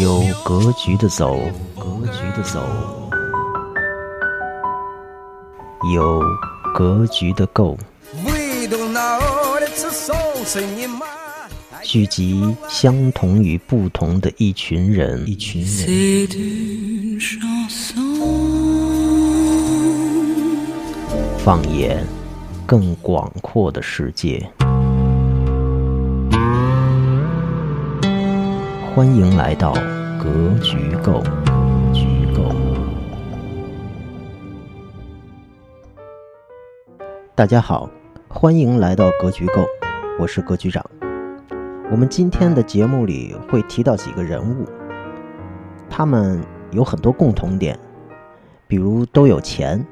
[0.00, 1.38] 有格局的走，
[1.78, 2.60] 格局的走；
[5.94, 6.20] 有
[6.74, 7.78] 格局的够。
[11.82, 17.18] 聚集相同与不同的一群人，一群人。
[21.38, 22.04] 放眼
[22.66, 24.50] 更广阔的世界。
[28.94, 29.72] 欢迎来到
[30.22, 31.20] 格局构。
[31.92, 32.54] 局构。
[37.34, 37.90] 大家好，
[38.28, 39.66] 欢迎来到格局构，
[40.16, 40.84] 我是格局长。
[41.90, 44.64] 我们今天的节目里会提到几个人物，
[45.90, 46.40] 他们
[46.70, 47.76] 有很多共同点，
[48.68, 49.84] 比如都有钱，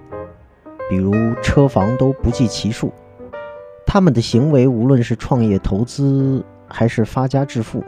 [0.88, 1.12] 比如
[1.43, 2.93] 车房都不计其数。
[3.84, 7.82] 他们的行为，无论是创业投资，还是发家致富。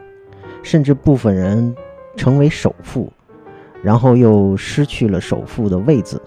[0.64, 1.72] 甚至部分人
[2.16, 3.12] 成为首富，
[3.82, 6.20] 然后又失去了首富的位子。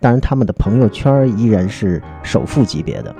[0.00, 3.14] 当然，他们的朋友圈依然是首富级别的。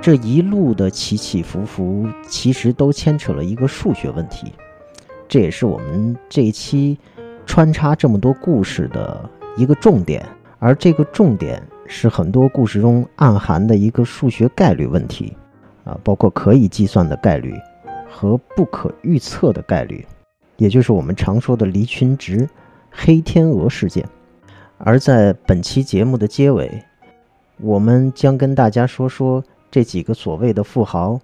[0.00, 4.52] 这一路的起起伏伏，其实都牵扯了一个数学问题。
[5.26, 6.98] 这也是我们这一期
[7.46, 10.24] 穿插这么多故事的一个重点。
[10.58, 15.36] 而这个重点是很多故事中暗含的一个数学概率问题，
[15.84, 17.54] 啊，包括可以计算的概率。
[18.12, 20.06] 和不可预测的概率，
[20.58, 22.46] 也就是我们常说的离群值、
[22.90, 24.06] 黑天鹅事件。
[24.76, 26.70] 而在本期节目的结尾，
[27.56, 31.18] 我们将跟大家说说这几个所谓的富豪，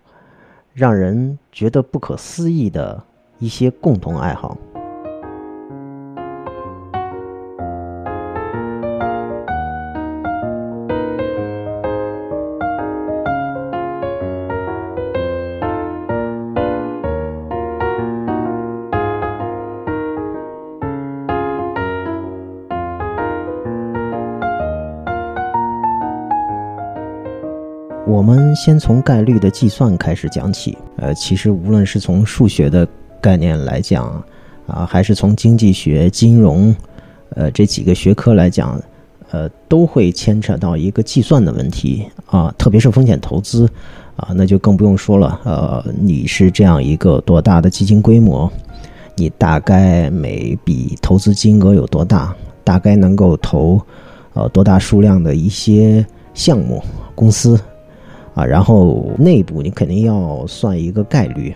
[0.72, 3.04] 让人觉得不可思议的
[3.38, 4.56] 一些共同爱好。
[28.08, 30.78] 我们先从概率的计算开始讲起。
[30.96, 32.88] 呃，其实无论是从数学的
[33.20, 34.24] 概念来讲，
[34.66, 36.74] 啊，还是从经济学、金融，
[37.36, 38.80] 呃，这几个学科来讲，
[39.30, 42.52] 呃，都会牵扯到一个计算的问题啊。
[42.56, 43.68] 特别是风险投资，
[44.16, 45.38] 啊，那就更不用说了。
[45.44, 48.50] 呃，你是这样一个多大的基金规模？
[49.16, 52.34] 你大概每笔投资金额有多大？
[52.64, 53.78] 大概能够投，
[54.32, 56.82] 呃，多大数量的一些项目
[57.14, 57.60] 公司？
[58.38, 61.52] 啊，然后内部你肯定要算一个概率，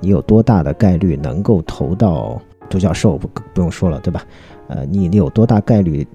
[0.00, 2.40] 你有多大的概率能够投到
[2.70, 3.18] 独角兽？
[3.18, 4.24] 不不用说了，对吧？
[4.68, 6.06] 呃，你你有多大概率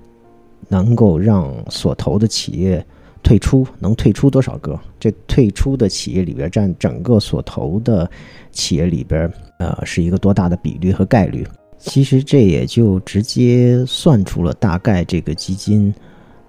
[0.68, 2.84] 能够让所投的企业
[3.22, 3.68] 退出？
[3.78, 4.80] 能退出多少个？
[5.00, 8.09] 这退出的企业里边占整个所投的
[8.52, 11.46] 企业里边，呃，是一个多大的比率和概率？
[11.78, 15.94] 其实这也就直接算出了大概这个基金，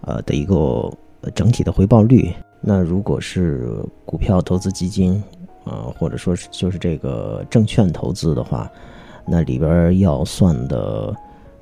[0.01, 0.91] 呃的一个
[1.35, 2.33] 整体的回报率。
[2.61, 5.23] 那如果是股票投资基金，
[5.65, 8.71] 呃，或者说是就是这个证券投资的话，
[9.27, 11.15] 那里边要算的，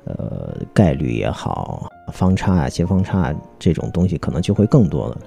[0.03, 5.17] 呃，概率也好，方差啊、斜方差这种东西可能就会更多了。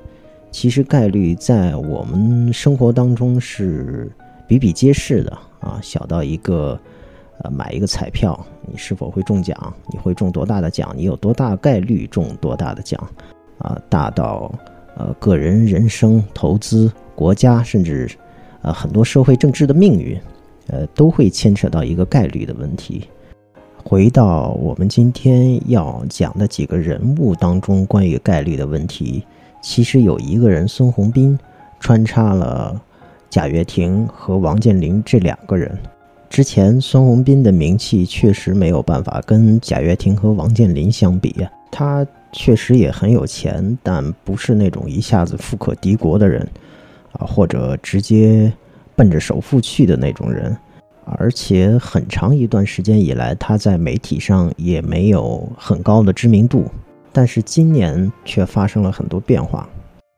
[0.51, 4.13] 其实概率在我们生活当中是
[4.47, 6.79] 比比皆是的啊，小到一个，
[7.39, 8.39] 呃，买一个彩票，
[8.71, 9.73] 你是否会中奖？
[9.91, 10.93] 你会中多大的奖？
[10.95, 13.03] 你有多大概率中多大的奖？
[13.57, 14.53] 啊，大到。
[14.95, 18.11] 呃，个人人生、投资、国家，甚至，
[18.61, 20.21] 呃，很多社会政治的命运，
[20.67, 23.09] 呃，都会牵扯到一个概率的问题。
[23.83, 29.25] 回到我们今天要讲的几个人物当中，关于概率的问题，
[29.63, 31.39] 其实有一个人孙宏斌
[31.81, 32.81] 穿插了
[33.31, 35.77] 贾跃亭和王健林这两个人。
[36.29, 42.07] 之前孙宏斌的名气确实没有办法跟贾跃亭和王健林相比呀，他。
[42.33, 46.47] 确实也很有钱，但不是那种一下子富可敌国的人，
[47.13, 48.53] 啊，或者直接
[48.97, 50.57] 奔着首富去的那种人。
[51.05, 56.71] 而且很长一段时间以来，他在媒体上也没有很高的知名度。
[57.13, 59.69] 但是今年却发生了很多变化，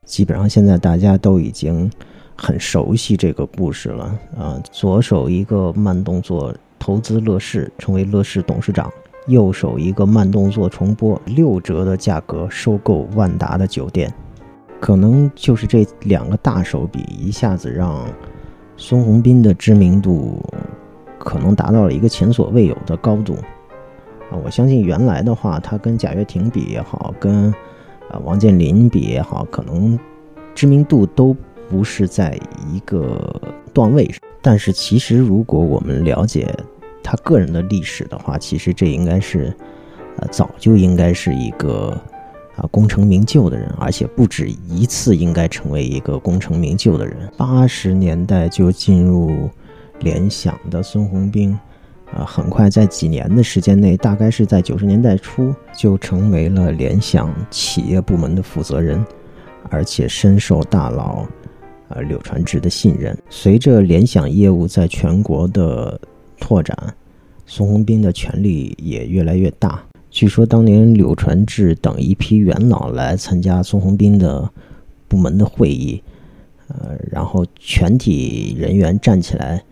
[0.07, 1.91] 基本上现在大家都已经
[2.37, 4.19] 很熟悉这个故事了。
[4.39, 8.93] 啊，左手一个慢动作投资乐视，成为乐视董事长。
[9.27, 14.13] 右手一个慢动作重播，六折的价格收购万达的酒店，
[14.81, 18.07] 可能就是这两个大手笔一下子让
[18.77, 20.43] 孙宏斌的知名度
[21.19, 23.35] 可能达到了一个前所未有的高度
[24.31, 24.37] 啊！
[24.45, 27.51] 我相信原来的话，他跟贾跃亭比也好，跟
[28.11, 29.99] 啊王健林比也好，可能
[30.55, 31.35] 知名度都
[31.71, 32.39] 不是在
[32.71, 33.41] 一个
[33.73, 34.19] 段位上。
[34.43, 36.55] 但是其实如果我们了解
[37.05, 39.55] 他个人的历史的话，其实这应该是，
[40.17, 41.97] 呃，早就应该是一个
[42.57, 47.31] 啊功成名就的人，而且不止一次应该成为一个功成名就的人。
[47.37, 49.49] 八十年代就进入
[50.01, 51.57] 联想的孙宏斌。
[52.13, 59.05] 啊，很快在几年的时间内，大概是在九十年代初，就成为了联想企业部门的负责人，
[59.69, 61.27] 而且深受大佬，
[61.89, 63.19] 呃柳传志的信任。
[63.29, 66.01] 随着联想业务在全国的
[66.45, 66.77] 拓展，
[67.47, 69.83] 孙宏斌的权力也越来越大。
[70.11, 74.47] 据说当年柳传志等一批元老来参加孙宏斌的
[75.09, 76.03] 部门的会议，
[76.69, 79.65] 呃，然后全体人员站起来。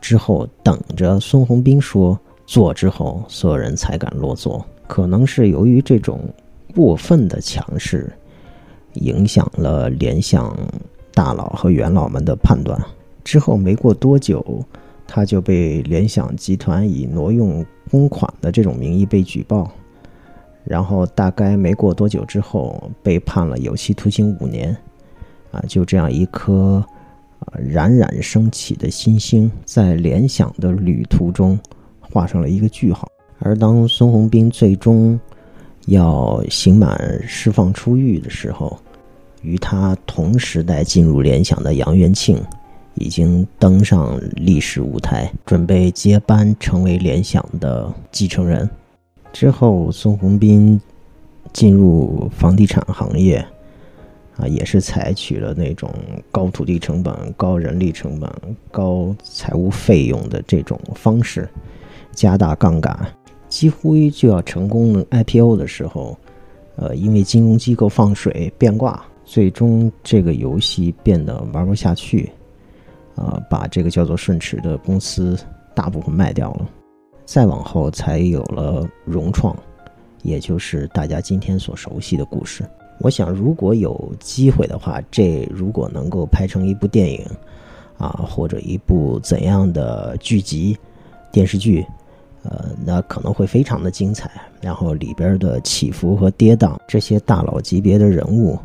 [0.00, 4.64] 之后等着孙宏斌说做之后，所有人才敢落座。
[4.86, 6.20] 可能是由于这种
[6.74, 8.10] 过分的强势，
[8.94, 10.56] 影响了联想
[11.12, 12.80] 大佬和元老们的判断。
[13.22, 14.64] 之后没过多久，
[15.06, 19.70] 他就被联想集团以挪用公款的这种名义被举报。
[20.64, 24.76] 然后大概没过多久之后，被判了有期徒刑五年。
[25.50, 26.84] 啊，就这样一颗。
[27.62, 31.58] 冉冉升起的新星，在联想的旅途中
[32.00, 33.06] 画上了一个句号。
[33.38, 35.20] 而当孙宏斌最终
[35.86, 38.78] 要刑满释放出狱的时候，
[39.42, 42.42] 与他同时代进入联想的杨元庆
[42.94, 48.68] 已经登上历史舞台，准备接班成为联想的继承人。
[49.32, 50.80] 之后，孙宏斌
[51.52, 53.44] 进入房地产行业。
[54.36, 55.88] 啊，也是采取了那种
[56.32, 58.28] 高土地成本、高人力成本、
[58.68, 61.48] 高财务费用的这种方式，
[62.10, 62.98] 加大杠杆，
[63.48, 66.18] 几乎就要成功 IPO 的时候，
[66.74, 72.28] 呃，因为金融机构放水变卦，最终这个游戏变得玩不下去，
[73.14, 75.38] 啊，把这个叫做顺驰的公司
[75.74, 76.68] 大部分卖掉了，
[77.24, 79.56] 再往后才有了融创，
[80.22, 82.64] 也就是大家今天所熟悉的故事。
[83.00, 87.26] 我想，如果有机会的话，这如果能够拍成一部电影，
[87.98, 90.76] 啊，或者一部怎样的剧集、
[91.32, 91.84] 电视剧，
[92.44, 94.30] 呃，那可能会非常的精彩。
[94.60, 98.56] 然后里边的起伏和跌宕，这些大佬级别的人物，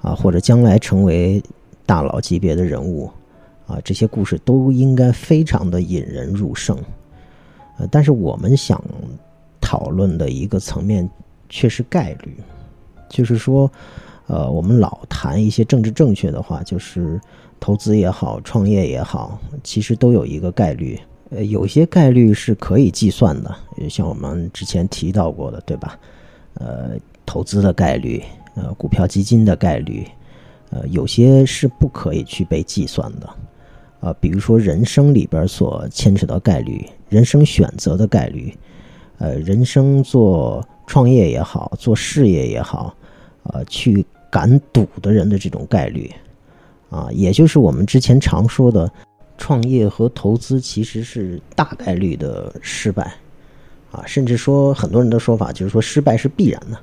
[0.00, 1.42] 啊，或者将来成为
[1.84, 3.10] 大佬级别的人物，
[3.72, 6.76] 啊，这些故事都应该非常的引人入胜。
[7.78, 8.82] 呃，但是我们想
[9.60, 11.08] 讨论的一个层面
[11.48, 12.36] 却是概率。
[13.08, 13.70] 就是说，
[14.26, 17.20] 呃，我们老谈一些政治正确的话，就是
[17.60, 20.98] 投资也好，创业也好，其实都有一个概率。
[21.30, 23.54] 呃，有些概率是可以计算的，
[23.88, 25.98] 像我们之前提到过的，对吧？
[26.54, 26.90] 呃，
[27.24, 28.22] 投资的概率，
[28.54, 30.06] 呃，股票基金的概率，
[30.70, 33.28] 呃，有些是不可以去被计算的。
[34.02, 38.52] 啊，比如说人生里边所牵扯到概率，人生选择的概率，
[39.18, 42.94] 呃，人生做创业也好，做事业也好。
[43.44, 46.08] 呃，去敢赌的人的这种概率，
[46.90, 48.88] 啊，也就是我们之前常说的，
[49.36, 53.12] 创业和投资其实是大概率的失败，
[53.90, 56.78] 啊，甚至说很多人的说法就是说失败是必然的，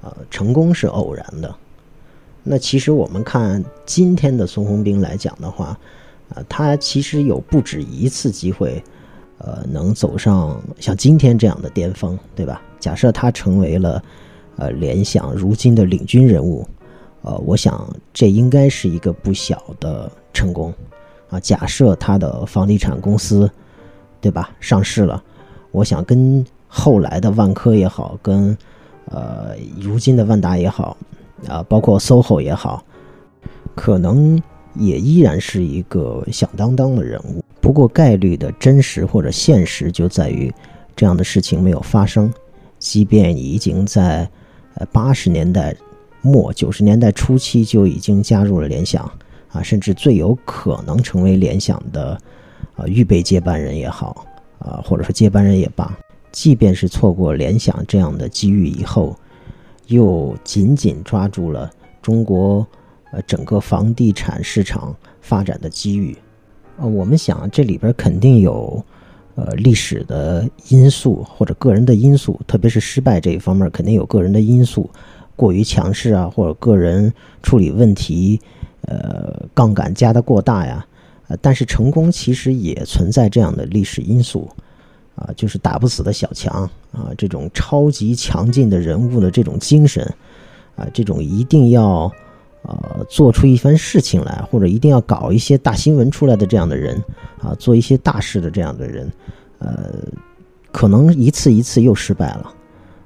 [0.00, 1.54] 呃，成功是偶然的。
[2.42, 5.78] 那其实我们看今天的孙宏斌来讲的话，
[6.34, 8.82] 啊，他其实有不止一次机会，
[9.38, 12.60] 呃，能走上像今天这样的巅峰，对吧？
[12.78, 14.02] 假设他成为了。
[14.56, 16.68] 呃，联想如今的领军人物，
[17.22, 20.72] 呃，我想这应该是一个不小的成功，
[21.30, 23.50] 啊，假设他的房地产公司，
[24.20, 25.24] 对吧，上市了，
[25.70, 28.54] 我想跟后来的万科也好，跟
[29.06, 30.98] 呃如今的万达也好，
[31.48, 32.84] 啊，包括 SOHO 也好，
[33.74, 34.40] 可能
[34.74, 37.44] 也依然是一个响当当的人物。
[37.60, 40.52] 不过概率的真实或者现实就在于
[40.94, 42.32] 这样的事情没有发生，
[42.78, 44.28] 即便已经在。
[44.74, 45.76] 呃，八十年代
[46.22, 49.04] 末九十年代初期就已经加入了联想，
[49.50, 52.18] 啊，甚至最有可能成为联想的，
[52.74, 54.26] 啊，预备接班人也好，
[54.60, 55.94] 啊，或者说接班人也罢，
[56.30, 59.14] 即便是错过联想这样的机遇以后，
[59.88, 62.66] 又紧紧抓住了中国
[63.12, 66.16] 呃整个房地产市场发展的机遇，
[66.78, 68.84] 呃，我们想这里边肯定有。
[69.34, 74.90] 呃，历史的因素或者个人的因素，特别是失败这一方面，肯定有个人的因素，
[75.36, 77.10] 过于强势啊，或者个人
[77.42, 78.38] 处理问题，
[78.82, 80.86] 呃，杠杆加的过大呀。
[81.28, 84.46] 呃，但是成功其实也存在这样的历史因素，
[85.14, 90.04] 啊，就是打不死的小强啊，这种超级强劲的人物的这种精神，
[90.76, 92.12] 啊，这种一定要
[92.64, 97.02] 呃，做出一番事情来，或者一定要搞一些大新闻出来的这样的人，
[97.40, 99.10] 啊，做一些大事的这样的人，
[99.58, 99.92] 呃，
[100.70, 102.54] 可能一次一次又失败了，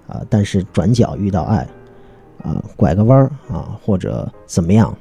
[0.09, 1.67] 啊，但是转角遇到爱，
[2.43, 4.95] 啊，拐个弯儿啊，或者怎么样，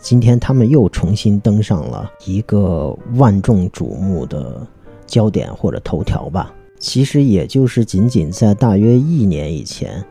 [0.00, 4.66] 今天他们又重新登上了一个万众瞩目的
[5.06, 6.52] 焦点或者头条吧。
[6.80, 10.04] 其实也就是仅仅在大约一年以前，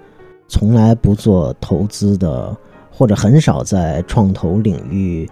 [0.47, 2.55] 从来不做投资的。
[2.91, 5.27] 或者很少在创投领域，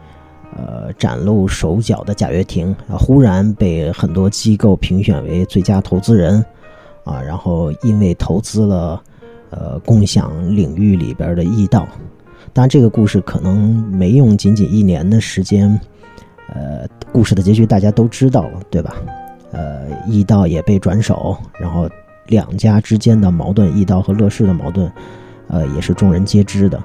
[0.55, 6.43] 呃，崭露手脚的贾跃亭啊，忽然被很多机构评选为最佳投资人，
[7.03, 8.99] 啊，然后因为投资了，
[9.51, 11.87] 呃，共享领域里边的易道，
[12.53, 15.79] 当然这个故事可能没用仅仅一年的时间，
[16.47, 18.95] 呃，故事的结局大家都知道了，对吧？
[19.51, 21.89] 呃，易道也被转手，然后
[22.27, 24.91] 两家之间的矛盾，易道和乐视的矛盾，
[25.47, 26.81] 呃，也是众人皆知的。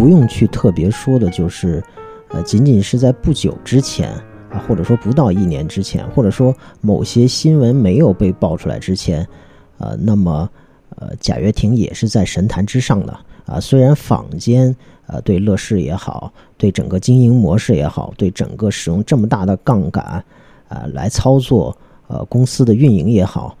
[0.00, 1.84] 不用去特别说的，就是，
[2.30, 4.10] 呃，仅仅是在不久之前
[4.48, 9.28] 啊，或者说不到一年之前，或者说某些新闻没有被爆出来之前，
[9.76, 10.48] 呃，那么，
[10.96, 13.14] 呃，贾跃亭也是在神坛之上的
[13.44, 13.60] 啊。
[13.60, 14.74] 虽然坊间
[15.06, 20.24] 呃对乐视也好，对整个经营模式也好，对整个使用这么大的杠杆
[20.68, 21.76] 啊来操作
[22.06, 23.54] 呃公司的运营也好，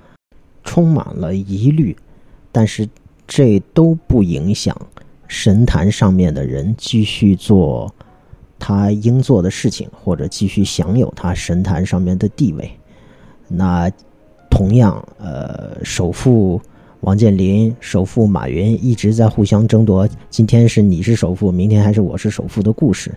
[0.64, 1.94] 充满了疑虑，
[2.50, 2.88] 但是
[3.26, 4.74] 这都不影响。
[5.30, 7.94] 神坛上面的人继续做
[8.58, 12.68] 他应做的事情，或者继续享有他神坛上面的地位。
[13.46, 13.88] 那
[14.50, 16.60] 同样，呃，首富
[17.02, 23.16] 王健林、首富马云一直在互相争夺，今天是你是首富，明天还是我是首富的故事。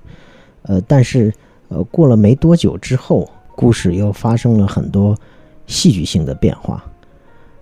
[0.62, 1.34] 呃，但是，
[1.70, 5.17] 呃，过了没多久之后，故事又发生了很多
[5.65, 6.86] 戏剧性的变化。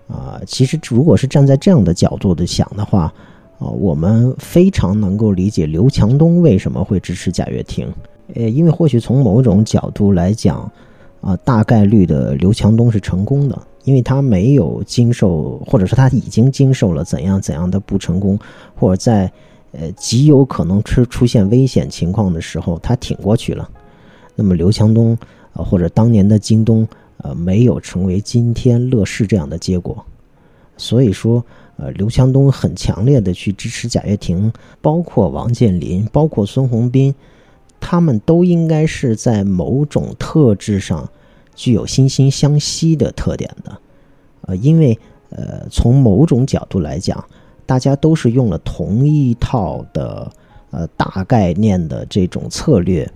[0.10, 3.14] 啊，其实如果是站在这样的角度的想的话。
[3.62, 7.88] 啊，我们非常能够理解刘强东为什么会支持贾跃亭，
[8.34, 10.70] 呃，因为或许从某种角度来讲，
[11.22, 18.40] 啊，大概率的刘强东是成功的，因为他没有经受，或者说他已经经受了怎样怎样的不成功，
[18.76, 19.32] 或者在
[19.74, 23.70] 呃极有可能出出现危险情况的时候，他挺过去了。
[24.34, 25.16] 那么刘强东，
[25.54, 26.88] 呃，或者当年的京东，
[27.18, 30.04] 呃，没有成为今天乐视这样的结果，
[30.78, 31.46] 所以说。
[31.82, 37.16] 呃，刘强东很强烈的去支持贾跃亭，包括王健林，包括孙宏斌，
[37.80, 41.10] 他们都应该是在某种特质上
[41.56, 43.76] 具有惺惺相惜的特点的。
[44.42, 45.00] 呃，因为
[45.32, 47.26] 呃，从某种角度来讲，
[47.66, 50.32] 大家都是用了同一套的
[50.70, 53.12] 呃大概念的这种策略，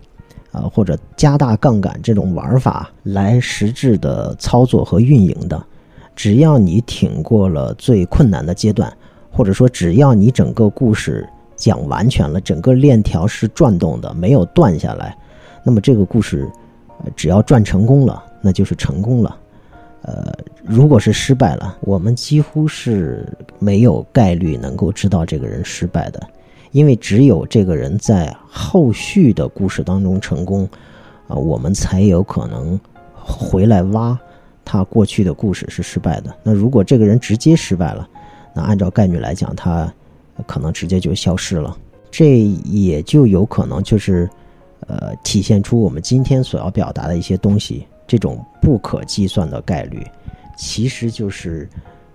[0.53, 5.63] 呃，或者加大杠杆这种玩法来实质的操作和运营的。
[6.15, 8.91] 只要你挺过了最困难的阶段，
[9.31, 15.15] 或者说只要你整个故事讲完全了，整个链条是转动的，没有断下来，
[15.63, 16.49] 那么这个故事，
[17.15, 19.37] 只要转成功了，那就是成功了。
[20.03, 20.31] 呃，
[20.63, 23.27] 如果是失败了，我们几乎是
[23.59, 26.21] 没有概率能够知道这个人失败的，
[26.71, 30.69] 因为只有这个人在后续的故事当中成功，
[31.27, 32.79] 啊，我们才有可能
[33.13, 34.17] 回来挖。
[34.65, 36.35] 他过去的故事是失败的。
[36.43, 38.09] 那如果这个人直接失败了，
[38.53, 39.93] 那按照概率来讲，他
[40.45, 41.77] 可能直接就消失了。
[42.11, 44.29] 这也就有可能就是，
[44.87, 47.85] 呃，体现出我们今天所要表达的一些东西。
[48.07, 50.05] 这种不可计算的概率，
[50.55, 51.67] 其实就是，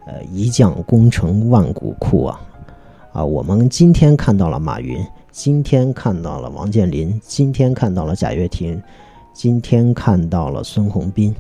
[0.07, 2.41] 呃，一将功成万骨枯啊！
[3.13, 8.81] 啊，我们今天看到了马云，今天看到了王健林，今天看到了贾跃亭，
[9.33, 11.35] 今天看到了孙宏斌。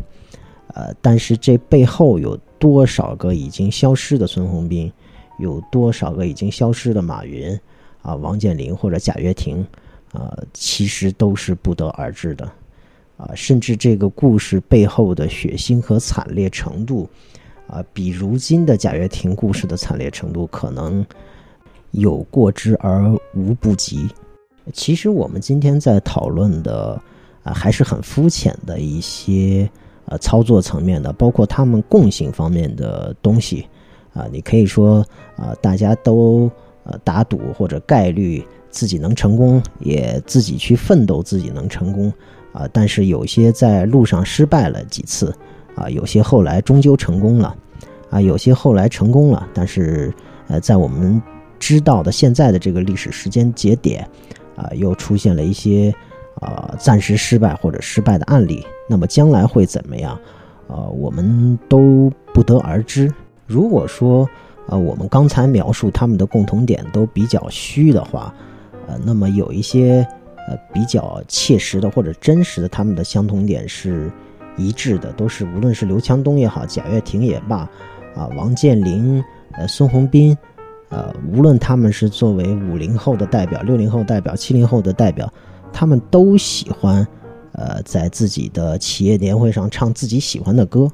[0.74, 4.92] 呃，但是这背后有多少个已经消失的孙宏斌，
[5.38, 7.58] 有多少个已经消失的马云
[8.02, 9.66] 啊、王健林或者贾跃亭
[10.12, 12.44] 啊，其实都是不得而知的
[13.16, 13.30] 啊。
[13.34, 17.08] 甚至这个故事背后的血腥和惨烈程度
[17.66, 21.04] 啊，比如今的贾跃亭故事的惨烈程度可能
[21.90, 24.08] 有过之而无不及。
[24.72, 27.00] 其实我们今天在讨论的
[27.42, 29.68] 啊，还是很肤浅的一些。
[30.10, 33.68] 呃，操作层面的，包括他们共性方面的东西，
[34.12, 36.50] 啊，你可以说，啊，大家都
[36.82, 42.12] 呃打赌或者概率自己能成功，也自己去奋斗自己能成功，
[42.52, 45.32] 啊，但是有些在路上失败了几次，
[45.76, 47.56] 啊，有些后来终究成功了，
[48.10, 50.12] 啊，有些后来成功了，但是
[50.48, 51.22] 呃，在我们
[51.60, 54.04] 知道的现在的这个历史时间节点，
[54.56, 55.94] 啊，又出现了一些。
[56.40, 60.18] 啊，暂时失败或者失败的案例，那么将来会怎么样？
[60.66, 63.12] 呃，我们都不得而知。
[63.46, 64.28] 如果说，
[64.68, 68.34] 呃，我们刚才描述他们的共同点都比较虚的话，
[68.86, 70.06] 呃，那么有一些
[70.48, 74.10] 呃比较切实的或者真实的，他们的相同点是
[74.56, 77.68] 一致的，都是无论是刘强东也好，贾跃亭也罢，
[78.14, 80.38] 啊，王健林，呃，孙宏斌，
[80.88, 85.32] 呃，无论他们是作为五零后的代表、六零后代表、七零后的代表，
[85.72, 87.06] 他们都喜欢，
[87.52, 90.90] 呃，在自己的企业年会上唱自己喜欢的歌，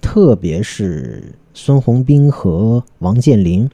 [0.00, 3.68] 特别是孙宏斌和王健林。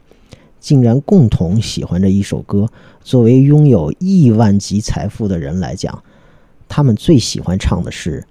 [0.58, 2.68] 竟然共同喜欢着一首歌。
[3.00, 6.02] 作为拥有亿万级财富的人来讲，
[6.66, 8.20] 他们最喜欢唱的是《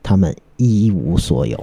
[0.00, 1.56] 他们一无所有》。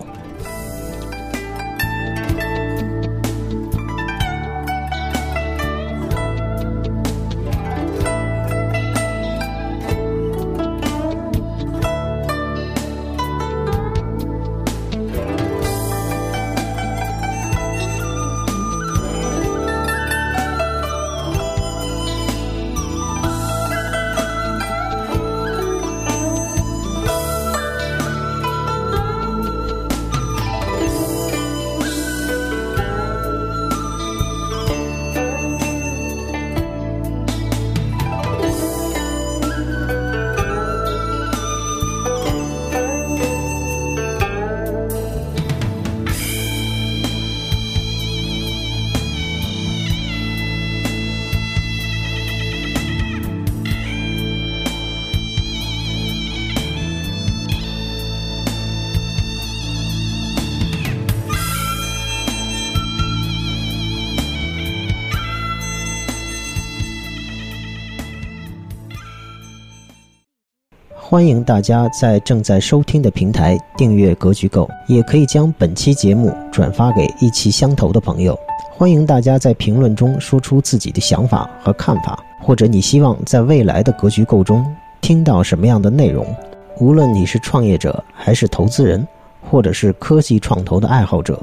[71.14, 78.36] 欢迎大家在正在收听的平台订阅《格局购》，也可以将本期节目转发给意气相投的朋友。
[78.72, 84.66] 欢迎大家在评论中说出自己的想法和看法，或者你希望在未来的《格局购》中
[85.02, 86.26] 听到什么样的内容。
[86.80, 89.08] 无论你是创业者，还是投资人，
[89.40, 91.40] 或者是科技创投的爱好者，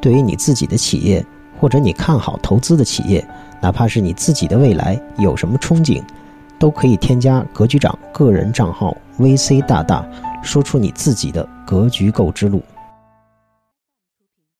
[0.00, 1.22] 对于你自己的企业，
[1.60, 3.22] 或者你看好投资的企业，
[3.60, 6.02] 哪怕是你自己的未来有什么憧憬。
[6.60, 10.06] 都可以添加格局长个人账号 VC 大大，
[10.42, 12.62] 说出你自己的格局购之路。